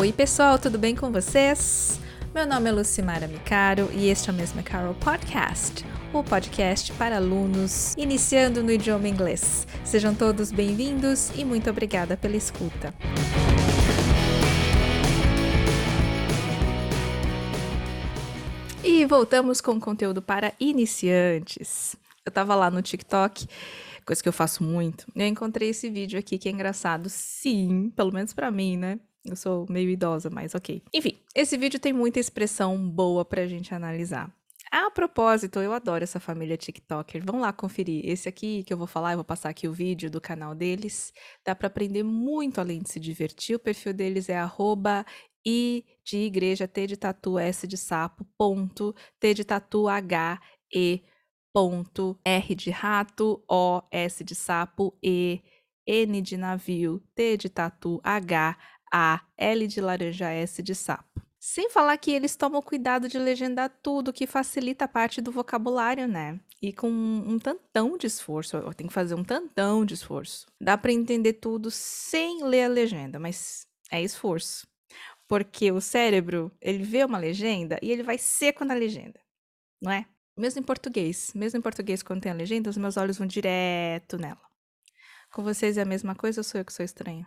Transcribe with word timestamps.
Oi, 0.00 0.14
pessoal, 0.14 0.58
tudo 0.58 0.78
bem 0.78 0.96
com 0.96 1.12
vocês? 1.12 2.00
Meu 2.34 2.46
nome 2.46 2.70
é 2.70 2.72
Lucimara 2.72 3.28
Micaro 3.28 3.90
e 3.92 4.08
este 4.08 4.30
é 4.30 4.32
o 4.32 4.34
Mesma 4.34 4.62
Carol 4.62 4.94
Podcast, 4.94 5.84
o 6.10 6.24
podcast 6.24 6.90
para 6.94 7.16
alunos 7.18 7.94
iniciando 7.98 8.62
no 8.62 8.72
idioma 8.72 9.06
inglês. 9.06 9.66
Sejam 9.84 10.14
todos 10.14 10.50
bem-vindos 10.50 11.30
e 11.36 11.44
muito 11.44 11.68
obrigada 11.68 12.16
pela 12.16 12.34
escuta. 12.34 12.94
E 18.82 19.04
voltamos 19.04 19.60
com 19.60 19.78
conteúdo 19.78 20.22
para 20.22 20.54
iniciantes. 20.58 21.94
Eu 22.24 22.32
tava 22.32 22.54
lá 22.54 22.70
no 22.70 22.80
TikTok, 22.80 23.46
coisa 24.06 24.22
que 24.22 24.28
eu 24.30 24.32
faço 24.32 24.64
muito. 24.64 25.04
Eu 25.14 25.26
encontrei 25.26 25.68
esse 25.68 25.90
vídeo 25.90 26.18
aqui 26.18 26.38
que 26.38 26.48
é 26.48 26.52
engraçado, 26.52 27.10
sim, 27.10 27.92
pelo 27.94 28.14
menos 28.14 28.32
para 28.32 28.50
mim, 28.50 28.78
né? 28.78 28.98
Eu 29.24 29.36
sou 29.36 29.66
meio 29.68 29.90
idosa, 29.90 30.30
mas 30.30 30.54
ok. 30.54 30.82
Enfim, 30.94 31.18
esse 31.34 31.56
vídeo 31.56 31.78
tem 31.78 31.92
muita 31.92 32.18
expressão 32.18 32.88
boa 32.88 33.24
pra 33.24 33.46
gente 33.46 33.74
analisar. 33.74 34.34
A 34.72 34.88
propósito, 34.88 35.58
eu 35.58 35.72
adoro 35.72 36.04
essa 36.04 36.20
família 36.20 36.56
TikToker. 36.56 37.24
Vão 37.24 37.40
lá 37.40 37.52
conferir. 37.52 38.08
Esse 38.08 38.28
aqui 38.28 38.62
que 38.62 38.72
eu 38.72 38.78
vou 38.78 38.86
falar, 38.86 39.12
eu 39.12 39.16
vou 39.16 39.24
passar 39.24 39.48
aqui 39.48 39.66
o 39.66 39.72
vídeo 39.72 40.08
do 40.08 40.20
canal 40.20 40.54
deles. 40.54 41.12
Dá 41.44 41.56
para 41.56 41.66
aprender 41.66 42.04
muito 42.04 42.60
além 42.60 42.78
de 42.78 42.88
se 42.88 43.00
divertir. 43.00 43.56
O 43.56 43.58
perfil 43.58 43.92
deles 43.92 44.28
é 44.28 44.38
arroba 44.38 45.04
I 45.44 45.84
de 46.04 46.18
igreja, 46.18 46.68
T 46.68 46.86
de 46.86 46.96
tatu, 46.96 47.36
S 47.36 47.66
de 47.66 47.76
sapo, 47.76 48.24
ponto, 48.38 48.94
T 49.18 49.34
de 49.34 49.44
tatu, 49.44 49.88
H, 49.88 50.40
E, 50.72 51.02
ponto, 51.52 52.16
R 52.24 52.54
de 52.54 52.70
rato, 52.70 53.42
O, 53.50 53.82
S 53.90 54.22
de 54.22 54.36
sapo, 54.36 54.96
E, 55.02 55.42
N 55.84 56.22
de 56.22 56.36
navio, 56.36 57.02
T 57.14 57.36
de 57.36 57.48
tatu, 57.48 58.00
H, 58.04 58.56
A, 58.92 59.20
L 59.36 59.66
de 59.66 59.80
laranja, 59.80 60.30
S 60.30 60.62
de 60.62 60.74
sapo. 60.74 61.20
Sem 61.38 61.70
falar 61.70 61.96
que 61.96 62.10
eles 62.10 62.36
tomam 62.36 62.60
cuidado 62.60 63.08
de 63.08 63.18
legendar 63.18 63.70
tudo, 63.82 64.12
que 64.12 64.26
facilita 64.26 64.84
a 64.84 64.88
parte 64.88 65.22
do 65.22 65.32
vocabulário, 65.32 66.06
né? 66.06 66.38
E 66.60 66.70
com 66.70 66.90
um 66.90 67.38
tantão 67.38 67.96
de 67.96 68.06
esforço, 68.06 68.58
tenho 68.74 68.88
que 68.88 68.94
fazer 68.94 69.14
um 69.14 69.24
tantão 69.24 69.82
de 69.84 69.94
esforço. 69.94 70.46
Dá 70.60 70.76
para 70.76 70.92
entender 70.92 71.34
tudo 71.34 71.70
sem 71.70 72.44
ler 72.44 72.64
a 72.64 72.68
legenda, 72.68 73.18
mas 73.18 73.66
é 73.90 74.02
esforço. 74.02 74.68
Porque 75.26 75.72
o 75.72 75.80
cérebro, 75.80 76.52
ele 76.60 76.82
vê 76.82 77.02
uma 77.04 77.16
legenda 77.16 77.78
e 77.80 77.90
ele 77.90 78.02
vai 78.02 78.18
seco 78.18 78.62
na 78.62 78.74
legenda, 78.74 79.18
não 79.80 79.90
é? 79.90 80.04
Mesmo 80.36 80.60
em 80.60 80.64
português, 80.64 81.32
mesmo 81.34 81.58
em 81.58 81.62
português 81.62 82.02
quando 82.02 82.20
tem 82.20 82.32
a 82.32 82.34
legenda, 82.34 82.68
os 82.68 82.76
meus 82.76 82.98
olhos 82.98 83.16
vão 83.16 83.26
direto 83.26 84.18
nela. 84.18 84.42
Com 85.32 85.42
vocês 85.42 85.78
é 85.78 85.82
a 85.82 85.86
mesma 85.86 86.14
coisa 86.14 86.40
ou 86.40 86.44
sou 86.44 86.60
eu 86.60 86.64
que 86.64 86.72
sou 86.72 86.84
estranha? 86.84 87.26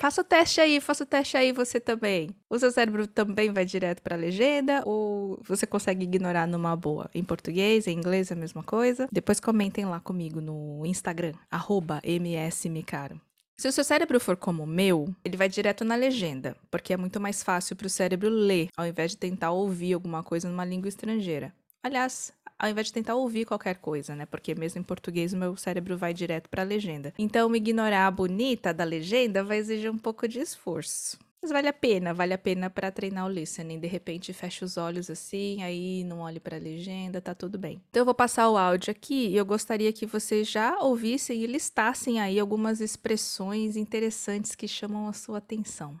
Faça 0.00 0.20
o 0.20 0.24
teste 0.24 0.60
aí, 0.60 0.80
faça 0.80 1.02
o 1.02 1.06
teste 1.06 1.36
aí 1.36 1.50
você 1.50 1.80
também. 1.80 2.30
O 2.48 2.56
seu 2.56 2.70
cérebro 2.70 3.04
também 3.08 3.52
vai 3.52 3.64
direto 3.64 4.00
para 4.00 4.14
a 4.14 4.18
legenda 4.18 4.80
ou 4.86 5.40
você 5.42 5.66
consegue 5.66 6.04
ignorar 6.04 6.46
numa 6.46 6.76
boa? 6.76 7.10
Em 7.12 7.24
português, 7.24 7.88
em 7.88 7.98
inglês 7.98 8.30
a 8.30 8.36
mesma 8.36 8.62
coisa? 8.62 9.08
Depois 9.10 9.40
comentem 9.40 9.84
lá 9.86 9.98
comigo 9.98 10.40
no 10.40 10.86
Instagram, 10.86 11.32
msmicaro. 11.52 13.20
Se 13.56 13.66
o 13.66 13.72
seu 13.72 13.82
cérebro 13.82 14.20
for 14.20 14.36
como 14.36 14.62
o 14.62 14.66
meu, 14.68 15.12
ele 15.24 15.36
vai 15.36 15.48
direto 15.48 15.84
na 15.84 15.96
legenda, 15.96 16.56
porque 16.70 16.92
é 16.92 16.96
muito 16.96 17.18
mais 17.18 17.42
fácil 17.42 17.74
para 17.74 17.88
o 17.88 17.90
cérebro 17.90 18.28
ler, 18.28 18.68
ao 18.76 18.86
invés 18.86 19.10
de 19.10 19.16
tentar 19.16 19.50
ouvir 19.50 19.94
alguma 19.94 20.22
coisa 20.22 20.48
numa 20.48 20.64
língua 20.64 20.88
estrangeira. 20.88 21.52
Aliás, 21.88 22.30
ao 22.58 22.68
invés 22.68 22.88
de 22.88 22.92
tentar 22.92 23.14
ouvir 23.14 23.46
qualquer 23.46 23.76
coisa, 23.76 24.14
né? 24.14 24.26
Porque 24.26 24.54
mesmo 24.54 24.78
em 24.78 24.84
português 24.84 25.32
o 25.32 25.38
meu 25.38 25.56
cérebro 25.56 25.96
vai 25.96 26.12
direto 26.12 26.50
para 26.50 26.60
a 26.60 26.64
legenda. 26.64 27.14
Então, 27.18 27.56
ignorar 27.56 28.06
a 28.06 28.10
bonita 28.10 28.74
da 28.74 28.84
legenda 28.84 29.42
vai 29.42 29.56
exigir 29.56 29.90
um 29.90 29.96
pouco 29.96 30.28
de 30.28 30.38
esforço. 30.38 31.18
Mas 31.40 31.50
vale 31.50 31.66
a 31.66 31.72
pena, 31.72 32.12
vale 32.12 32.34
a 32.34 32.38
pena 32.38 32.68
para 32.68 32.90
treinar 32.90 33.24
o 33.24 33.30
listening. 33.30 33.80
De 33.80 33.86
repente, 33.86 34.34
fecha 34.34 34.66
os 34.66 34.76
olhos 34.76 35.08
assim, 35.08 35.62
aí 35.62 36.04
não 36.04 36.20
olhe 36.20 36.38
para 36.38 36.56
a 36.56 36.60
legenda, 36.60 37.22
tá 37.22 37.34
tudo 37.34 37.56
bem. 37.56 37.80
Então, 37.88 38.02
eu 38.02 38.04
vou 38.04 38.14
passar 38.14 38.50
o 38.50 38.58
áudio 38.58 38.90
aqui 38.90 39.28
e 39.28 39.36
eu 39.36 39.46
gostaria 39.46 39.90
que 39.90 40.04
vocês 40.04 40.46
já 40.46 40.78
ouvissem 40.78 41.40
e 41.40 41.46
listassem 41.46 42.20
aí 42.20 42.38
algumas 42.38 42.82
expressões 42.82 43.76
interessantes 43.76 44.54
que 44.54 44.68
chamam 44.68 45.08
a 45.08 45.14
sua 45.14 45.38
atenção. 45.38 45.98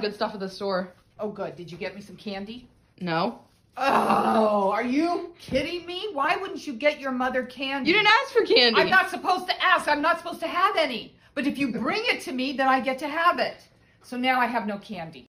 Good 0.00 0.14
stuff 0.14 0.34
at 0.34 0.38
the 0.38 0.46
store. 0.46 0.90
Oh, 1.18 1.30
good. 1.30 1.56
Did 1.56 1.72
you 1.72 1.78
get 1.78 1.96
me 1.96 2.02
some 2.02 2.16
candy? 2.16 2.68
No. 3.00 3.40
Oh, 3.76 4.70
are 4.70 4.84
you 4.84 5.34
kidding 5.38 5.84
me? 5.84 6.08
Why 6.12 6.36
wouldn't 6.36 6.66
you 6.66 6.74
get 6.74 7.00
your 7.00 7.12
mother 7.12 7.44
candy? 7.44 7.90
You 7.90 7.96
didn't 7.96 8.12
ask 8.22 8.32
for 8.32 8.44
candy. 8.44 8.80
I'm 8.80 8.90
not 8.90 9.10
supposed 9.10 9.48
to 9.48 9.54
ask. 9.62 9.88
I'm 9.88 10.02
not 10.02 10.18
supposed 10.18 10.40
to 10.40 10.46
have 10.46 10.76
any. 10.76 11.16
But 11.34 11.46
if 11.46 11.58
you 11.58 11.72
bring 11.72 12.02
it 12.04 12.20
to 12.22 12.32
me, 12.32 12.52
then 12.52 12.68
I 12.68 12.80
get 12.80 12.98
to 13.00 13.08
have 13.08 13.38
it. 13.40 13.56
So 14.02 14.16
now 14.16 14.40
I 14.40 14.46
have 14.46 14.66
no 14.66 14.78
candy. 14.78 15.26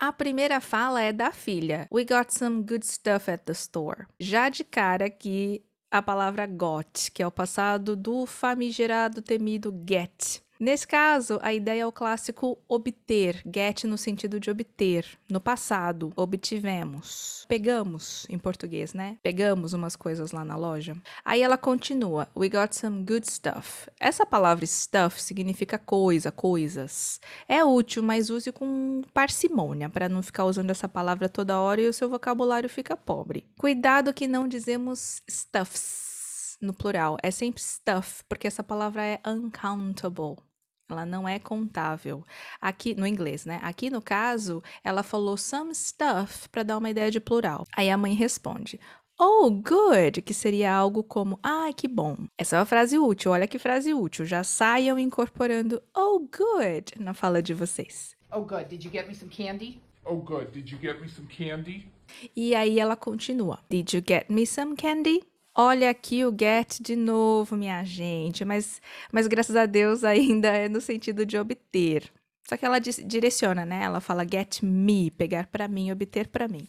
A 0.00 0.12
primeira 0.12 0.60
fala 0.60 1.02
é 1.02 1.12
da 1.12 1.32
filha. 1.32 1.88
We 1.90 2.04
got 2.04 2.32
some 2.32 2.62
good 2.62 2.84
stuff 2.84 3.28
at 3.28 3.44
the 3.46 3.54
store. 3.54 4.06
Já 4.20 4.48
de 4.48 4.64
cara 4.64 5.06
aqui 5.06 5.62
a 5.90 6.02
palavra 6.02 6.46
got, 6.46 7.10
que 7.12 7.22
é 7.22 7.26
o 7.26 7.30
passado 7.30 7.96
do 7.96 8.26
famigerado 8.26 9.22
temido 9.22 9.72
get. 9.88 10.40
Nesse 10.60 10.86
caso, 10.86 11.38
a 11.40 11.54
ideia 11.54 11.82
é 11.82 11.86
o 11.86 11.92
clássico 11.92 12.58
obter, 12.68 13.42
get 13.46 13.84
no 13.84 13.96
sentido 13.96 14.40
de 14.40 14.50
obter. 14.50 15.06
No 15.30 15.40
passado, 15.40 16.12
obtivemos. 16.16 17.44
Pegamos, 17.48 18.26
em 18.28 18.38
português, 18.38 18.92
né? 18.92 19.18
Pegamos 19.22 19.72
umas 19.72 19.94
coisas 19.94 20.32
lá 20.32 20.44
na 20.44 20.56
loja. 20.56 20.96
Aí 21.24 21.42
ela 21.42 21.56
continua: 21.56 22.28
We 22.36 22.48
got 22.48 22.72
some 22.72 23.04
good 23.04 23.30
stuff. 23.30 23.88
Essa 24.00 24.26
palavra 24.26 24.66
stuff 24.66 25.22
significa 25.22 25.78
coisa, 25.78 26.32
coisas. 26.32 27.20
É 27.48 27.64
útil, 27.64 28.02
mas 28.02 28.28
use 28.28 28.50
com 28.50 29.02
parcimônia, 29.14 29.88
para 29.88 30.08
não 30.08 30.22
ficar 30.22 30.44
usando 30.44 30.70
essa 30.70 30.88
palavra 30.88 31.28
toda 31.28 31.60
hora 31.60 31.80
e 31.80 31.86
o 31.88 31.92
seu 31.92 32.08
vocabulário 32.08 32.68
fica 32.68 32.96
pobre. 32.96 33.46
Cuidado 33.56 34.12
que 34.12 34.26
não 34.26 34.48
dizemos 34.48 35.22
stuffs 35.30 36.56
no 36.60 36.74
plural. 36.74 37.16
É 37.22 37.30
sempre 37.30 37.62
stuff, 37.62 38.24
porque 38.28 38.46
essa 38.46 38.64
palavra 38.64 39.04
é 39.04 39.20
uncountable. 39.24 40.47
Ela 40.88 41.04
não 41.04 41.28
é 41.28 41.38
contável. 41.38 42.24
Aqui 42.60 42.94
no 42.94 43.06
inglês, 43.06 43.44
né? 43.44 43.60
Aqui 43.62 43.90
no 43.90 44.00
caso, 44.00 44.62
ela 44.82 45.02
falou 45.02 45.36
some 45.36 45.74
stuff 45.74 46.48
para 46.48 46.62
dar 46.62 46.78
uma 46.78 46.90
ideia 46.90 47.10
de 47.10 47.20
plural. 47.20 47.66
Aí 47.76 47.90
a 47.90 47.98
mãe 47.98 48.14
responde: 48.14 48.80
Oh, 49.20 49.50
good, 49.50 50.22
que 50.22 50.32
seria 50.32 50.72
algo 50.72 51.02
como 51.02 51.38
ai, 51.42 51.70
ah, 51.70 51.72
que 51.72 51.88
bom. 51.88 52.16
Essa 52.38 52.56
é 52.56 52.58
uma 52.60 52.64
frase 52.64 52.98
útil. 52.98 53.32
Olha 53.32 53.48
que 53.48 53.58
frase 53.58 53.92
útil. 53.92 54.24
Já 54.24 54.44
saiam 54.44 54.98
incorporando 54.98 55.82
oh, 55.94 56.20
good 56.20 56.92
na 56.98 57.12
fala 57.12 57.42
de 57.42 57.52
vocês. 57.52 58.16
Oh, 58.32 58.42
good. 58.42 58.66
Did 58.66 58.84
you 58.84 58.90
get 58.90 59.08
me 59.08 59.14
some 59.14 59.30
candy? 59.30 59.82
Oh, 60.04 60.16
good. 60.16 60.52
Did 60.52 60.70
you 60.70 60.78
get 60.80 61.00
me 61.00 61.08
some 61.08 61.26
candy? 61.28 61.90
E 62.34 62.54
aí 62.54 62.78
ela 62.78 62.96
continua: 62.96 63.58
Did 63.68 63.92
you 63.92 64.02
get 64.06 64.32
me 64.32 64.46
some 64.46 64.76
candy? 64.76 65.22
Olha 65.60 65.90
aqui 65.90 66.24
o 66.24 66.30
get 66.30 66.80
de 66.80 66.94
novo, 66.94 67.56
minha 67.56 67.82
gente, 67.84 68.44
mas, 68.44 68.80
mas 69.12 69.26
graças 69.26 69.56
a 69.56 69.66
Deus 69.66 70.04
ainda 70.04 70.48
é 70.50 70.68
no 70.68 70.80
sentido 70.80 71.26
de 71.26 71.36
obter. 71.36 72.12
Só 72.48 72.56
que 72.56 72.64
ela 72.64 72.78
direciona, 72.78 73.66
né? 73.66 73.82
Ela 73.82 74.00
fala 74.00 74.24
get 74.24 74.62
me, 74.62 75.10
pegar 75.10 75.48
para 75.48 75.68
mim, 75.68 75.92
obter 75.92 76.28
para 76.28 76.48
mim. 76.48 76.66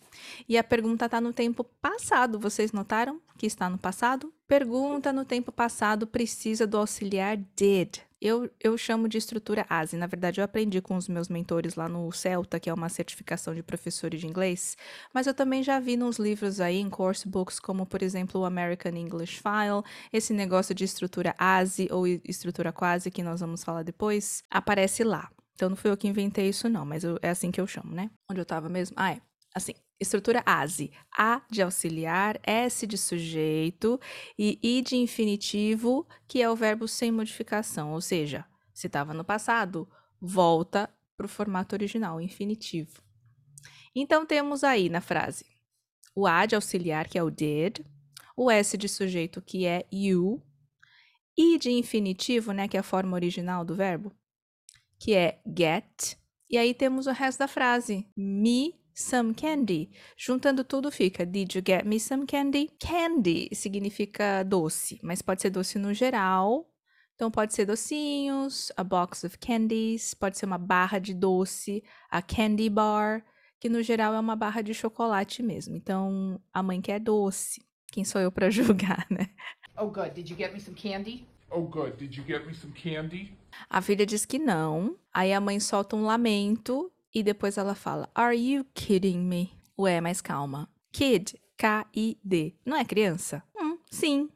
E 0.47 0.57
a 0.57 0.63
pergunta 0.63 1.06
está 1.06 1.22
no 1.22 1.31
tempo 1.31 1.63
passado. 1.81 2.38
Vocês 2.38 2.73
notaram 2.73 3.22
que 3.38 3.47
está 3.47 3.69
no 3.69 3.78
passado? 3.78 4.34
Pergunta 4.45 5.13
no 5.13 5.23
tempo 5.23 5.53
passado 5.53 6.06
precisa 6.06 6.68
do 6.68 6.78
auxiliar 6.78 7.38
did. 7.56 8.00
Eu, 8.19 8.51
eu 8.59 8.78
chamo 8.78 9.07
de 9.07 9.18
estrutura 9.18 9.66
ASE. 9.69 9.95
Na 9.95 10.06
verdade, 10.06 10.41
eu 10.41 10.44
aprendi 10.44 10.81
com 10.81 10.97
os 10.97 11.07
meus 11.07 11.29
mentores 11.29 11.75
lá 11.75 11.88
no 11.88 12.12
CELTA, 12.12 12.59
que 12.59 12.69
é 12.69 12.73
uma 12.73 12.89
certificação 12.89 13.56
de 13.56 13.63
professores 13.63 14.19
de 14.19 14.28
inglês, 14.28 14.75
mas 15.13 15.28
eu 15.28 15.34
também 15.34 15.63
já 15.63 15.79
vi 15.79 15.95
nos 15.95 16.19
livros 16.19 16.59
aí, 16.59 16.81
em 16.81 16.89
course 16.89 17.25
books, 17.25 17.57
como 17.57 17.85
por 17.85 18.03
exemplo 18.03 18.41
o 18.41 18.45
American 18.45 18.91
English 18.91 19.41
File, 19.41 19.85
esse 20.12 20.34
negócio 20.34 20.75
de 20.75 20.84
estrutura 20.84 21.34
ASE 21.38 21.88
ou 21.89 22.06
estrutura 22.06 22.73
quase, 22.73 23.09
que 23.09 23.23
nós 23.23 23.39
vamos 23.39 23.63
falar 23.63 23.84
depois, 23.84 24.44
aparece 24.51 25.06
lá. 25.06 25.30
Então 25.59 25.67
não 25.67 25.75
fui 25.75 25.91
eu 25.91 25.97
que 25.97 26.07
inventei 26.07 26.47
isso, 26.47 26.69
não, 26.69 26.85
mas 26.85 27.03
eu, 27.03 27.19
é 27.21 27.29
assim 27.29 27.51
que 27.51 27.59
eu 27.59 27.67
chamo, 27.67 27.94
né? 27.94 28.09
Onde 28.31 28.39
eu 28.39 28.45
tava 28.45 28.69
mesmo? 28.69 28.95
Ah, 28.97 29.11
é. 29.11 29.21
Assim. 29.53 29.73
Estrutura 30.00 30.41
ASE. 30.45 30.89
A 31.17 31.41
de 31.51 31.61
auxiliar, 31.61 32.39
S 32.44 32.88
de 32.88 32.97
sujeito 32.97 34.00
e 34.38 34.57
I 34.63 34.81
de 34.81 34.95
infinitivo, 34.95 36.07
que 36.29 36.41
é 36.41 36.50
o 36.50 36.56
verbo 36.56 36.88
sem 36.88 37.11
modificação. 37.11 37.91
Ou 37.91 38.00
seja, 38.00 38.45
se 38.73 38.88
estava 38.88 39.13
no 39.13 39.25
passado, 39.25 39.85
volta 40.21 40.89
para 41.17 41.25
o 41.25 41.29
formato 41.29 41.75
original, 41.75 42.21
infinitivo. 42.21 43.01
Então 43.94 44.25
temos 44.25 44.63
aí 44.63 44.88
na 44.88 45.01
frase 45.01 45.45
o 46.15 46.25
A 46.25 46.45
de 46.45 46.55
auxiliar, 46.55 47.09
que 47.09 47.17
é 47.17 47.23
o 47.23 47.29
did, 47.29 47.79
o 48.38 48.50
S 48.50 48.77
de 48.77 48.88
sujeito, 48.88 49.41
que 49.41 49.65
é 49.65 49.85
you, 49.91 50.41
I 51.38 51.57
de 51.57 51.71
infinitivo, 51.71 52.53
né, 52.53 52.65
que 52.69 52.77
é 52.77 52.79
a 52.79 52.83
forma 52.83 53.15
original 53.15 53.65
do 53.65 53.75
verbo, 53.75 54.13
que 55.00 55.16
é 55.16 55.40
get, 55.48 56.18
e 56.50 56.57
aí 56.57 56.74
temos 56.74 57.07
o 57.07 57.12
resto 57.12 57.40
da 57.40 57.48
frase, 57.48 58.07
me 58.18 58.74
some 58.94 59.34
candy. 59.34 59.92
Juntando 60.18 60.63
tudo 60.63 60.92
fica 60.92 61.25
Did 61.25 61.56
you 61.56 61.63
get 61.66 61.86
me 61.86 62.00
some 62.00 62.25
candy? 62.25 62.69
Candy 62.80 63.50
significa 63.54 64.44
doce, 64.44 65.00
mas 65.01 65.22
pode 65.22 65.42
ser 65.42 65.51
doce 65.51 65.80
no 65.80 65.94
geral, 65.94 66.69
Então 67.16 67.30
pode 67.30 67.54
ser 67.54 67.66
docinhos, 67.66 68.72
a 68.78 68.84
box 68.84 69.25
of 69.25 69.38
candies, 69.38 70.13
pode 70.13 70.38
ser 70.38 70.46
uma 70.46 70.57
barra 70.57 71.00
de 71.00 71.13
doce, 71.13 71.84
a 72.10 72.22
candy 72.22 72.69
bar, 72.69 73.24
que 73.60 73.69
no 73.69 73.84
geral 73.84 74.13
é 74.13 74.19
uma 74.19 74.36
barra 74.36 74.62
de 74.62 74.74
chocolate 74.74 75.44
mesmo. 75.44 75.75
Então 75.75 76.42
a 76.54 76.63
mãe 76.63 76.81
quer 76.81 77.00
doce. 77.00 77.62
Quem 77.92 78.04
sou 78.06 78.22
eu 78.22 78.31
para 78.31 78.50
julgar, 78.51 79.06
né? 79.10 79.30
Oh, 79.78 79.88
good. 79.88 80.12
Did 80.12 80.30
you 80.30 80.38
get 80.38 80.54
me 80.54 80.60
some 80.60 80.75
candy? 80.75 81.25
Oh, 81.51 81.62
good. 81.62 81.98
Did 81.98 82.16
you 82.16 82.24
get 82.25 82.46
me 82.46 82.54
some 82.54 82.74
candy? 82.74 83.38
A 83.69 83.81
filha 83.81 84.06
diz 84.06 84.25
que 84.25 84.38
não. 84.38 84.96
Aí 85.13 85.34
a 85.34 85.42
mãe 85.42 85.60
solta 85.60 85.96
um 85.96 86.06
lamento 86.06 86.92
e 87.13 87.24
depois 87.24 87.57
ela 87.57 87.75
fala: 87.75 88.10
Are 88.13 88.36
you 88.36 88.66
kidding 88.74 89.19
me? 89.19 89.51
Ué, 89.78 90.00
mas 90.00 90.22
calma. 90.22 90.69
Kid, 90.92 91.40
K-I-D. 91.57 92.56
Não 92.66 92.78
é 92.78 92.86
criança? 92.86 93.44
Hum, 93.57 93.78
sim. 93.90 94.30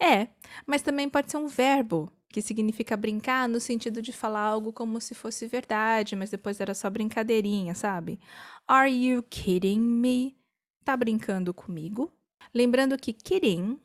É, 0.00 0.28
mas 0.66 0.82
também 0.82 1.08
pode 1.08 1.30
ser 1.30 1.36
um 1.36 1.46
verbo 1.46 2.12
que 2.28 2.42
significa 2.42 2.96
brincar 2.96 3.48
no 3.48 3.60
sentido 3.60 4.00
de 4.00 4.12
falar 4.12 4.40
algo 4.40 4.72
como 4.72 5.00
se 5.00 5.14
fosse 5.14 5.46
verdade, 5.46 6.16
mas 6.16 6.30
depois 6.30 6.60
era 6.60 6.74
só 6.74 6.88
brincadeirinha, 6.88 7.74
sabe? 7.74 8.18
Are 8.66 8.90
you 8.90 9.22
kidding 9.22 9.80
me? 9.80 10.36
Tá 10.84 10.96
brincando 10.96 11.52
comigo? 11.54 12.10
Lembrando 12.52 12.96
que 12.98 13.12
kidding, 13.12 13.78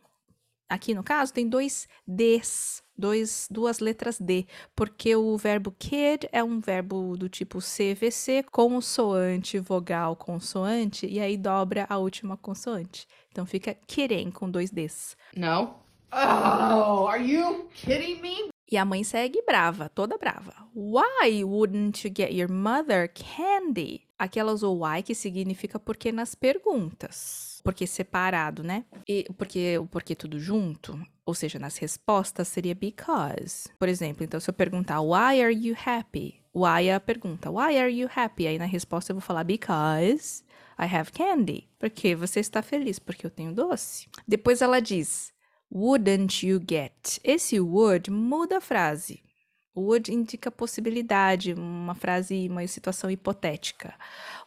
aqui 0.69 0.93
no 0.93 1.03
caso, 1.03 1.33
tem 1.33 1.47
dois 1.47 1.87
Ds, 2.07 2.83
dois, 2.97 3.47
duas 3.49 3.79
letras 3.79 4.19
D, 4.19 4.45
porque 4.75 5.15
o 5.15 5.37
verbo 5.37 5.73
kid 5.77 6.27
é 6.31 6.43
um 6.43 6.59
verbo 6.59 7.15
do 7.17 7.29
tipo 7.29 7.59
CVC, 7.59 8.43
consoante, 8.51 9.59
vogal, 9.59 10.15
consoante, 10.15 11.05
e 11.07 11.19
aí 11.19 11.37
dobra 11.37 11.85
a 11.89 11.97
última 11.97 12.37
consoante. 12.37 13.07
Então 13.31 13.45
fica 13.45 13.75
kidding 13.87 14.31
com 14.31 14.49
dois 14.49 14.71
Ds. 14.71 15.15
No. 15.35 15.75
Oh, 16.11 17.07
are 17.07 17.21
you 17.21 17.69
kidding 17.73 18.21
me? 18.21 18.49
E 18.69 18.75
a 18.75 18.83
mãe 18.83 19.03
segue 19.03 19.41
brava, 19.45 19.87
toda 19.87 20.17
brava. 20.17 20.53
Why 20.75 21.43
wouldn't 21.43 22.05
you 22.05 22.13
get 22.13 22.33
your 22.33 22.51
mother 22.51 23.09
candy? 23.13 24.05
Aqui 24.19 24.39
ela 24.39 24.51
usou 24.51 24.83
why, 24.83 25.01
que 25.03 25.15
significa 25.15 25.79
porque 25.79 26.11
nas 26.11 26.35
perguntas. 26.35 27.46
Porque 27.67 27.85
separado, 27.85 28.63
né? 28.63 28.85
E 29.05 29.27
porque 29.37 29.77
o 29.77 29.85
porquê 29.85 30.15
tudo 30.15 30.39
junto, 30.39 30.97
ou 31.25 31.33
seja, 31.33 31.59
nas 31.59 31.75
respostas 31.75 32.47
seria 32.47 32.73
because. 32.73 33.67
Por 33.77 33.89
exemplo, 33.89 34.23
então 34.23 34.39
se 34.39 34.49
eu 34.49 34.53
perguntar 34.53 35.01
why 35.01 35.41
are 35.41 35.53
you 35.53 35.75
happy? 35.85 36.41
Why 36.55 36.89
a 36.89 36.97
pergunta. 36.97 37.51
Why 37.51 37.77
are 37.77 37.91
you 37.91 38.09
happy? 38.15 38.47
Aí 38.47 38.57
na 38.57 38.63
resposta 38.63 39.11
eu 39.11 39.15
vou 39.15 39.21
falar 39.21 39.43
because 39.43 40.45
I 40.79 40.85
have 40.85 41.11
candy. 41.11 41.67
Porque 41.77 42.15
você 42.15 42.39
está 42.39 42.61
feliz 42.61 42.99
porque 42.99 43.25
eu 43.25 43.29
tenho 43.29 43.51
doce. 43.51 44.07
Depois 44.25 44.61
ela 44.61 44.79
diz 44.79 45.33
Wouldn't 45.69 46.47
you 46.47 46.61
get? 46.65 47.19
Esse 47.21 47.59
would 47.59 48.09
muda 48.09 48.59
a 48.59 48.61
frase. 48.61 49.21
Would 49.77 50.11
indica 50.11 50.49
possibilidade, 50.49 51.53
uma 51.53 51.93
frase, 51.93 52.47
uma 52.49 52.65
situação 52.65 53.11
hipotética. 53.11 53.93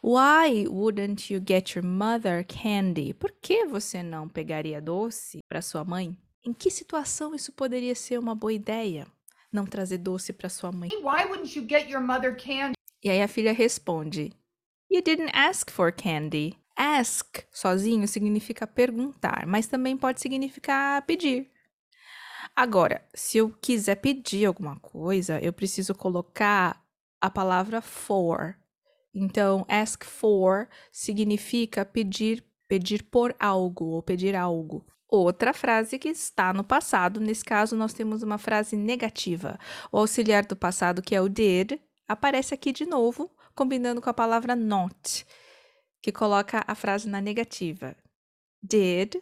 Why 0.02 0.66
wouldn't 0.66 1.32
you 1.32 1.40
get 1.46 1.76
your 1.76 1.84
mother 1.84 2.44
candy? 2.44 3.14
Por 3.14 3.30
que 3.40 3.64
você 3.64 4.02
não 4.02 4.28
pegaria 4.28 4.80
doce 4.80 5.38
para 5.48 5.62
sua 5.62 5.84
mãe? 5.84 6.16
Em 6.44 6.52
que 6.52 6.68
situação 6.68 7.32
isso 7.32 7.52
poderia 7.52 7.94
ser 7.94 8.18
uma 8.18 8.34
boa 8.34 8.52
ideia? 8.52 9.06
Não 9.52 9.66
trazer 9.66 9.98
doce 9.98 10.32
para 10.32 10.48
sua 10.48 10.72
mãe. 10.72 10.90
Why 10.90 11.26
wouldn't 11.28 11.56
you 11.56 11.64
get 11.68 11.88
your 11.88 12.02
mother 12.02 12.36
candy? 12.36 12.74
E 13.00 13.08
aí 13.08 13.22
a 13.22 13.28
filha 13.28 13.52
responde: 13.52 14.32
You 14.90 15.00
didn't 15.00 15.30
ask 15.32 15.70
for 15.70 15.92
candy. 15.92 16.58
Ask 16.76 17.44
sozinho 17.52 18.08
significa 18.08 18.66
perguntar, 18.66 19.46
mas 19.46 19.68
também 19.68 19.96
pode 19.96 20.20
significar 20.20 21.02
pedir. 21.02 21.48
Agora, 22.60 23.02
se 23.14 23.38
eu 23.38 23.48
quiser 23.48 23.94
pedir 23.94 24.44
alguma 24.44 24.78
coisa, 24.80 25.40
eu 25.40 25.50
preciso 25.50 25.94
colocar 25.94 26.84
a 27.18 27.30
palavra 27.30 27.80
for. 27.80 28.54
Então, 29.14 29.64
ask 29.66 30.04
for 30.04 30.68
significa 30.92 31.86
pedir, 31.86 32.44
pedir 32.68 33.04
por 33.04 33.34
algo 33.40 33.86
ou 33.86 34.02
pedir 34.02 34.36
algo. 34.36 34.84
Outra 35.08 35.54
frase 35.54 35.98
que 35.98 36.10
está 36.10 36.52
no 36.52 36.62
passado, 36.62 37.18
nesse 37.18 37.42
caso 37.42 37.74
nós 37.74 37.94
temos 37.94 38.22
uma 38.22 38.36
frase 38.36 38.76
negativa. 38.76 39.58
O 39.90 39.96
auxiliar 39.96 40.44
do 40.44 40.54
passado, 40.54 41.00
que 41.00 41.14
é 41.14 41.20
o 41.22 41.30
did, 41.30 41.80
aparece 42.06 42.52
aqui 42.52 42.72
de 42.72 42.84
novo, 42.84 43.30
combinando 43.54 44.02
com 44.02 44.10
a 44.10 44.14
palavra 44.14 44.54
not 44.54 45.24
que 46.02 46.12
coloca 46.12 46.62
a 46.66 46.74
frase 46.74 47.08
na 47.08 47.22
negativa. 47.22 47.96
Did 48.62 49.16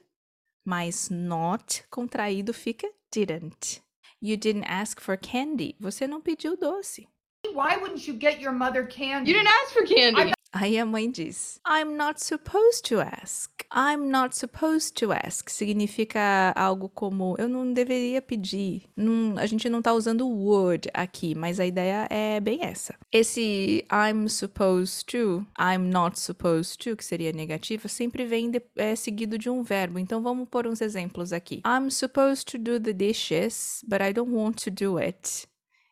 mais 0.65 1.09
not 1.11 1.85
contraído 1.91 2.53
fica 2.53 2.89
didn't. 3.13 3.83
You 4.21 4.37
didn't 4.37 4.65
ask 4.67 5.01
for 5.01 5.17
candy. 5.17 5.77
Você 5.81 6.07
não 6.07 6.21
pediu 6.21 6.57
doce. 6.57 7.07
Why 7.47 7.77
wouldn't 7.77 8.07
you 8.09 8.15
get 8.15 8.41
your 8.41 8.53
mother 8.53 8.87
candy? 8.87 9.31
You 9.31 9.39
didn't 9.39 9.53
ask 9.63 9.73
for 9.73 9.87
candy. 9.87 10.33
Aí 10.53 10.79
a 10.79 10.87
mãe 10.87 11.11
diz: 11.11 11.61
I'm 11.67 11.97
not 11.97 12.23
supposed 12.25 12.85
to 12.89 13.01
ask. 13.01 13.51
I'm 13.71 14.09
not 14.11 14.35
supposed 14.35 14.95
to 14.95 15.13
ask 15.13 15.51
significa 15.51 16.55
algo 16.57 16.89
como 16.89 17.35
eu 17.39 17.49
não 17.49 17.71
deveria 17.71 18.23
pedir. 18.23 18.85
Não, 18.97 19.37
a 19.37 19.45
gente 19.45 19.69
não 19.69 19.83
tá 19.83 19.93
usando 19.93 20.27
would 20.27 20.89
aqui, 20.95 21.35
mas 21.35 21.61
a 21.61 21.67
ideia 21.67 22.07
é 22.09 22.41
bem 22.41 22.63
essa. 22.63 22.95
Esse 23.13 23.85
I'm 23.93 24.27
supposed 24.29 25.05
to, 25.09 25.47
I'm 25.61 25.91
not 25.91 26.19
supposed 26.19 26.79
to, 26.79 26.97
que 26.97 27.05
seria 27.05 27.31
negativo, 27.33 27.89
sempre 27.89 28.25
vem 28.25 28.51
de, 28.51 28.63
é, 28.77 28.97
seguido 28.97 29.37
de 29.37 29.51
um 29.51 29.63
verbo. 29.63 29.99
Então 29.99 30.23
vamos 30.23 30.49
pôr 30.49 30.67
uns 30.67 30.81
exemplos 30.81 31.33
aqui. 31.33 31.63
I'm 31.67 31.91
supposed 31.91 32.51
to 32.53 32.59
do 32.59 32.81
the 32.81 32.95
dishes, 32.95 33.85
but 33.87 34.01
I 34.01 34.15
don't 34.15 34.33
want 34.33 34.65
to 34.65 34.71
do 34.71 34.99
it. 34.99 35.47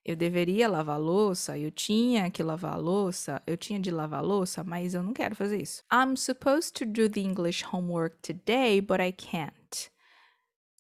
Eu 0.09 0.15
deveria 0.15 0.69
lavar 0.69 1.01
louça, 1.01 1.59
eu 1.59 1.69
tinha 1.69 2.31
que 2.31 2.41
lavar 2.41 2.81
louça, 2.81 3.43
eu 3.45 3.57
tinha 3.57 3.81
de 3.81 3.91
lavar 3.91 4.23
louça, 4.25 4.63
mas 4.63 4.95
eu 4.95 5.03
não 5.03 5.13
quero 5.13 5.35
fazer 5.35 5.61
isso. 5.61 5.83
I'm 5.93 6.15
supposed 6.17 6.75
to 6.75 6.87
do 6.87 7.11
the 7.11 7.19
English 7.19 7.65
homework 7.73 8.17
today, 8.23 8.81
but 8.81 9.01
I 9.01 9.11
can't. 9.11 9.91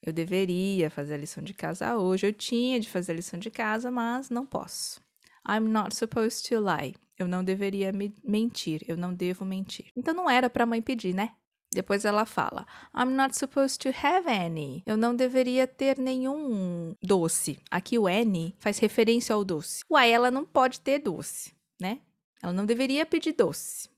Eu 0.00 0.12
deveria 0.12 0.88
fazer 0.90 1.14
a 1.14 1.16
lição 1.16 1.42
de 1.42 1.52
casa 1.54 1.96
hoje, 1.96 2.28
eu 2.28 2.32
tinha 2.32 2.78
de 2.78 2.88
fazer 2.88 3.10
a 3.10 3.16
lição 3.16 3.36
de 3.36 3.50
casa, 3.50 3.90
mas 3.90 4.30
não 4.30 4.46
posso. 4.46 5.00
I'm 5.44 5.66
not 5.68 5.96
supposed 5.96 6.48
to 6.48 6.60
lie. 6.60 6.94
Eu 7.18 7.26
não 7.26 7.42
deveria 7.42 7.90
me 7.90 8.14
mentir, 8.22 8.84
eu 8.86 8.96
não 8.96 9.12
devo 9.12 9.44
mentir. 9.44 9.86
Então 9.96 10.14
não 10.14 10.30
era 10.30 10.48
para 10.48 10.62
a 10.62 10.66
mãe 10.66 10.80
pedir, 10.80 11.12
né? 11.12 11.32
Depois 11.72 12.04
ela 12.04 12.24
fala: 12.24 12.66
I'm 12.94 13.14
not 13.14 13.36
supposed 13.36 13.80
to 13.82 14.06
have 14.06 14.28
any. 14.28 14.82
Eu 14.86 14.96
não 14.96 15.14
deveria 15.14 15.66
ter 15.66 15.98
nenhum 15.98 16.94
doce. 17.02 17.58
Aqui 17.70 17.98
o 17.98 18.06
any 18.06 18.54
faz 18.58 18.78
referência 18.78 19.34
ao 19.34 19.44
doce. 19.44 19.84
Uai, 19.90 20.10
ela 20.10 20.30
não 20.30 20.44
pode 20.44 20.80
ter 20.80 20.98
doce, 20.98 21.52
né? 21.80 22.00
Ela 22.42 22.52
não 22.52 22.66
deveria 22.66 23.04
pedir 23.04 23.32
doce. 23.32 23.88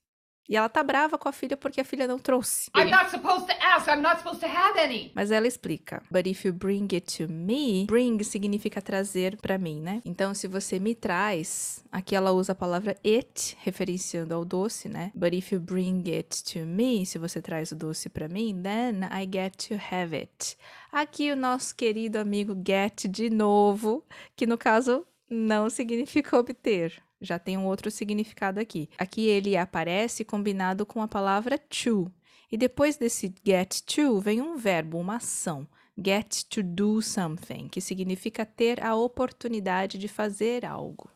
E 0.48 0.56
ela 0.56 0.68
tá 0.68 0.82
brava 0.82 1.18
com 1.18 1.28
a 1.28 1.32
filha 1.32 1.56
porque 1.56 1.80
a 1.80 1.84
filha 1.84 2.06
não 2.06 2.18
trouxe. 2.18 2.70
I'm 2.74 2.90
not 2.90 3.10
supposed 3.10 3.46
to 3.46 3.54
ask. 3.60 3.86
I'm 3.86 4.00
not 4.00 4.18
supposed 4.18 4.40
to 4.40 4.46
have 4.46 4.78
any. 4.80 5.12
Mas 5.14 5.30
ela 5.30 5.46
explica. 5.46 6.02
But 6.10 6.26
if 6.26 6.44
you 6.46 6.54
bring 6.54 6.88
it 6.94 7.18
to 7.18 7.30
me, 7.30 7.84
bring 7.86 8.22
significa 8.24 8.80
trazer 8.80 9.36
para 9.36 9.58
mim, 9.58 9.80
né? 9.80 10.00
Então, 10.06 10.32
se 10.32 10.48
você 10.48 10.78
me 10.80 10.94
traz, 10.94 11.84
aqui 11.92 12.16
ela 12.16 12.32
usa 12.32 12.52
a 12.52 12.54
palavra 12.54 12.96
it, 13.04 13.58
referenciando 13.60 14.34
ao 14.34 14.44
doce, 14.44 14.88
né? 14.88 15.12
But 15.14 15.34
if 15.34 15.52
you 15.52 15.60
bring 15.60 16.02
it 16.10 16.42
to 16.54 16.60
me, 16.60 17.04
se 17.04 17.18
você 17.18 17.42
traz 17.42 17.70
o 17.72 17.76
doce 17.76 18.08
para 18.08 18.26
mim, 18.26 18.62
then 18.62 19.00
I 19.12 19.28
get 19.30 19.68
to 19.68 19.74
have 19.74 20.16
it. 20.16 20.56
Aqui 20.90 21.30
o 21.30 21.36
nosso 21.36 21.76
querido 21.76 22.18
amigo 22.18 22.56
get 22.66 23.06
de 23.06 23.28
novo, 23.28 24.02
que 24.34 24.46
no 24.46 24.56
caso 24.56 25.06
não 25.28 25.68
significa 25.68 26.38
obter 26.38 27.02
já 27.20 27.38
tem 27.38 27.56
um 27.56 27.66
outro 27.66 27.90
significado 27.90 28.60
aqui. 28.60 28.88
Aqui 28.98 29.26
ele 29.26 29.56
aparece 29.56 30.24
combinado 30.24 30.86
com 30.86 31.02
a 31.02 31.08
palavra 31.08 31.58
to. 31.58 32.10
E 32.50 32.56
depois 32.56 32.96
desse 32.96 33.34
get 33.44 33.80
to 33.82 34.20
vem 34.20 34.40
um 34.40 34.56
verbo, 34.56 34.98
uma 34.98 35.16
ação. 35.16 35.66
Get 35.96 36.44
to 36.48 36.62
do 36.62 37.02
something, 37.02 37.68
que 37.68 37.80
significa 37.80 38.46
ter 38.46 38.82
a 38.84 38.94
oportunidade 38.94 39.98
de 39.98 40.06
fazer 40.06 40.64
algo. 40.64 41.10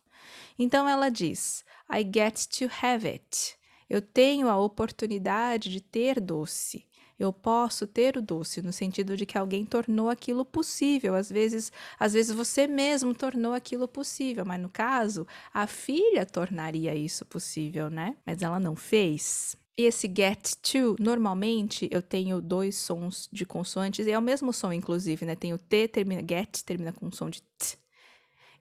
Então 0.58 0.88
ela 0.88 1.08
diz: 1.08 1.64
I 1.90 2.02
get 2.02 2.46
to 2.58 2.68
have 2.82 3.06
it. 3.06 3.56
Eu 3.88 4.02
tenho 4.02 4.48
a 4.48 4.56
oportunidade 4.56 5.70
de 5.70 5.80
ter 5.80 6.20
doce 6.20 6.86
eu 7.18 7.32
posso 7.32 7.86
ter 7.86 8.16
o 8.16 8.22
doce 8.22 8.62
no 8.62 8.72
sentido 8.72 9.16
de 9.16 9.26
que 9.26 9.38
alguém 9.38 9.64
tornou 9.64 10.08
aquilo 10.08 10.44
possível. 10.44 11.14
Às 11.14 11.30
vezes, 11.30 11.72
às 11.98 12.12
vezes 12.12 12.34
você 12.34 12.66
mesmo 12.66 13.14
tornou 13.14 13.52
aquilo 13.52 13.86
possível, 13.86 14.44
mas 14.44 14.60
no 14.60 14.68
caso, 14.68 15.26
a 15.52 15.66
filha 15.66 16.26
tornaria 16.26 16.94
isso 16.94 17.24
possível, 17.24 17.90
né? 17.90 18.16
Mas 18.26 18.42
ela 18.42 18.58
não 18.58 18.74
fez. 18.74 19.56
Esse 19.76 20.06
get 20.06 20.54
to, 20.62 20.96
normalmente 21.00 21.88
eu 21.90 22.02
tenho 22.02 22.40
dois 22.42 22.76
sons 22.76 23.28
de 23.32 23.46
consoantes, 23.46 24.06
e 24.06 24.10
é 24.10 24.18
o 24.18 24.22
mesmo 24.22 24.52
som, 24.52 24.72
inclusive, 24.72 25.24
né? 25.24 25.34
Tem 25.34 25.54
o 25.54 25.58
T, 25.58 25.88
termina, 25.88 26.20
get, 26.20 26.62
termina 26.62 26.92
com 26.92 27.10
som 27.10 27.30
de 27.30 27.40
T. 27.42 27.78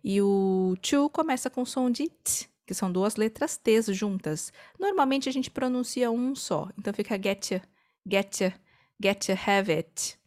E 0.03 0.21
o 0.21 0.75
to 0.81 1.09
começa 1.09 1.49
com 1.49 1.65
som 1.65 1.91
de 1.91 2.09
T, 2.09 2.49
que 2.65 2.73
são 2.73 2.91
duas 2.91 3.17
letras 3.17 3.57
T 3.57 3.81
juntas. 3.93 4.53
Normalmente 4.79 5.27
a 5.27 5.31
gente 5.31 5.51
pronuncia 5.51 6.09
um 6.09 6.33
só, 6.33 6.69
então 6.77 6.93
fica 6.93 7.21
get 7.21 7.61
get 8.07 8.31
to, 8.37 8.53
get 9.01 9.19
to 9.25 9.33
have 9.33 9.71
it. 9.71 10.17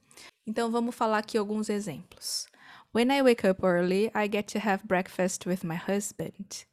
Então 0.46 0.70
vamos 0.70 0.94
falar 0.94 1.18
aqui 1.18 1.38
alguns 1.38 1.68
exemplos. 1.68 2.46
When 2.92 3.10
I 3.10 3.22
wake 3.22 3.44
up 3.44 3.64
early, 3.64 4.10
I 4.14 4.28
get 4.28 4.46
to 4.52 4.58
have 4.60 4.86
breakfast 4.86 5.46
with 5.46 5.64
my 5.64 5.76
husband. 5.76 6.64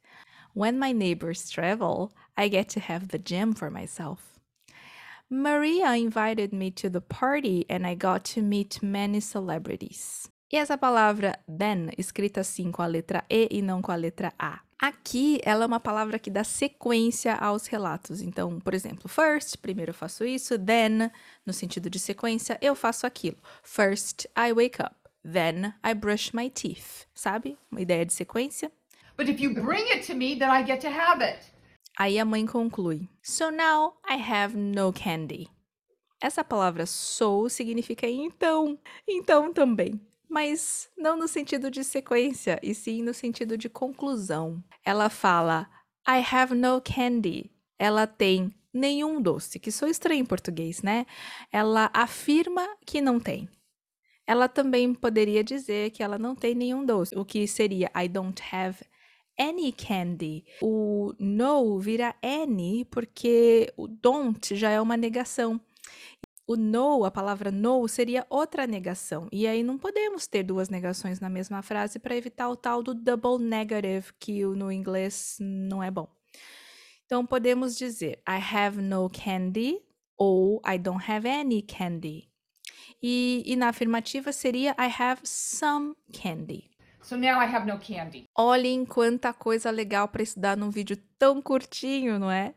When 0.54 0.78
my 0.78 0.92
neighbors 0.92 1.50
travel, 1.50 2.12
I 2.36 2.48
get 2.48 2.68
to 2.74 2.80
have 2.80 3.08
the 3.08 3.18
gym 3.18 3.54
for 3.54 3.70
myself. 3.70 4.38
Maria 5.30 5.96
invited 5.96 6.52
me 6.52 6.70
to 6.72 6.90
the 6.90 7.00
party 7.00 7.64
and 7.68 7.86
I 7.86 7.94
got 7.94 8.22
to 8.34 8.42
meet 8.42 8.82
many 8.82 9.20
celebrities. 9.20 10.28
E 10.52 10.58
essa 10.58 10.76
palavra 10.76 11.38
then, 11.48 11.90
escrita 11.96 12.42
assim 12.42 12.70
com 12.70 12.82
a 12.82 12.86
letra 12.86 13.24
E 13.30 13.48
e 13.50 13.62
não 13.62 13.80
com 13.80 13.90
a 13.90 13.96
letra 13.96 14.34
A. 14.38 14.60
Aqui, 14.82 15.40
ela 15.44 15.62
é 15.62 15.66
uma 15.68 15.78
palavra 15.78 16.18
que 16.18 16.28
dá 16.28 16.42
sequência 16.42 17.36
aos 17.36 17.68
relatos. 17.68 18.20
Então, 18.20 18.58
por 18.58 18.74
exemplo, 18.74 19.08
first, 19.08 19.56
primeiro 19.58 19.90
eu 19.90 19.94
faço 19.94 20.24
isso, 20.24 20.58
then, 20.58 21.08
no 21.46 21.52
sentido 21.52 21.88
de 21.88 22.00
sequência, 22.00 22.58
eu 22.60 22.74
faço 22.74 23.06
aquilo. 23.06 23.36
First, 23.62 24.26
I 24.36 24.52
wake 24.52 24.82
up. 24.82 24.96
Then, 25.22 25.72
I 25.84 25.94
brush 25.94 26.32
my 26.34 26.50
teeth. 26.50 27.06
Sabe? 27.14 27.56
Uma 27.70 27.80
ideia 27.80 28.04
de 28.04 28.12
sequência. 28.12 28.72
But 29.16 29.28
if 29.28 29.40
you 29.40 29.54
bring 29.54 29.88
it 29.92 30.04
to 30.08 30.16
me, 30.16 30.36
then 30.36 30.50
I 30.50 30.66
get 30.66 30.80
to 30.80 30.88
have 30.88 31.22
it. 31.22 31.38
Aí 31.96 32.18
a 32.18 32.24
mãe 32.24 32.44
conclui: 32.44 33.08
So 33.22 33.52
now 33.52 33.94
I 34.10 34.20
have 34.20 34.56
no 34.56 34.92
candy. 34.92 35.48
Essa 36.20 36.42
palavra 36.42 36.86
so 36.86 37.48
significa 37.48 38.08
então, 38.08 38.76
então 39.06 39.52
também. 39.52 40.00
Mas 40.32 40.88
não 40.96 41.14
no 41.14 41.28
sentido 41.28 41.70
de 41.70 41.84
sequência, 41.84 42.58
e 42.62 42.74
sim 42.74 43.02
no 43.02 43.12
sentido 43.12 43.58
de 43.58 43.68
conclusão. 43.68 44.64
Ela 44.82 45.10
fala 45.10 45.68
I 46.08 46.24
have 46.32 46.54
no 46.54 46.80
candy. 46.80 47.50
Ela 47.78 48.06
tem 48.06 48.50
nenhum 48.72 49.20
doce, 49.20 49.58
que 49.58 49.70
sou 49.70 49.86
estranho 49.86 50.22
em 50.22 50.24
português, 50.24 50.80
né? 50.80 51.04
Ela 51.52 51.90
afirma 51.92 52.66
que 52.86 53.02
não 53.02 53.20
tem. 53.20 53.46
Ela 54.26 54.48
também 54.48 54.94
poderia 54.94 55.44
dizer 55.44 55.90
que 55.90 56.02
ela 56.02 56.18
não 56.18 56.34
tem 56.34 56.54
nenhum 56.54 56.82
doce, 56.82 57.14
o 57.14 57.26
que 57.26 57.46
seria 57.46 57.90
I 57.94 58.08
don't 58.08 58.42
have 58.50 58.78
any 59.38 59.70
candy. 59.70 60.46
O 60.62 61.12
no 61.18 61.78
vira 61.78 62.14
any 62.22 62.86
porque 62.86 63.70
o 63.76 63.86
don't 63.86 64.56
já 64.56 64.70
é 64.70 64.80
uma 64.80 64.96
negação. 64.96 65.60
O 66.46 66.56
no, 66.56 67.04
a 67.04 67.10
palavra 67.10 67.50
no, 67.50 67.86
seria 67.86 68.26
outra 68.28 68.66
negação. 68.66 69.28
E 69.30 69.46
aí 69.46 69.62
não 69.62 69.78
podemos 69.78 70.26
ter 70.26 70.42
duas 70.42 70.68
negações 70.68 71.20
na 71.20 71.28
mesma 71.28 71.62
frase 71.62 71.98
para 71.98 72.16
evitar 72.16 72.48
o 72.48 72.56
tal 72.56 72.82
do 72.82 72.94
double 72.94 73.38
negative, 73.38 74.12
que 74.18 74.44
no 74.44 74.70
inglês 74.70 75.36
não 75.40 75.82
é 75.82 75.90
bom. 75.90 76.08
Então 77.06 77.24
podemos 77.24 77.76
dizer 77.76 78.22
I 78.28 78.40
have 78.54 78.80
no 78.80 79.08
candy 79.10 79.80
ou 80.16 80.60
I 80.66 80.78
don't 80.78 81.04
have 81.10 81.28
any 81.28 81.62
candy. 81.62 82.28
E, 83.02 83.42
e 83.46 83.56
na 83.56 83.68
afirmativa 83.68 84.32
seria 84.32 84.74
I 84.78 84.90
have 84.98 85.20
some 85.24 85.94
candy. 86.12 86.70
So 87.02 87.16
now 87.16 87.40
I 87.40 87.44
have 87.44 87.66
no 87.66 87.78
candy. 87.78 88.28
Olhem 88.36 88.84
quanta 88.84 89.32
coisa 89.32 89.70
legal 89.70 90.08
para 90.08 90.22
estudar 90.22 90.56
num 90.56 90.70
vídeo 90.70 90.96
tão 91.18 91.42
curtinho, 91.42 92.18
não 92.18 92.30
é? 92.30 92.54